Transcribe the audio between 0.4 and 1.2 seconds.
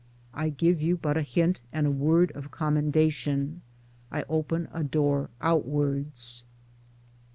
give you but